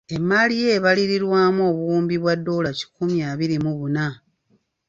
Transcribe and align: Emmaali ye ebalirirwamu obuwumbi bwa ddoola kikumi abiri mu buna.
Emmaali 0.15 0.55
ye 0.61 0.67
ebalirirwamu 0.77 1.61
obuwumbi 1.71 2.15
bwa 2.21 2.33
ddoola 2.39 2.69
kikumi 2.77 3.17
abiri 3.31 3.57
mu 3.63 3.71
buna. 3.79 4.07